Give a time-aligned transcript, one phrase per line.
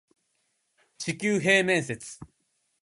[0.97, 2.17] 地球平面説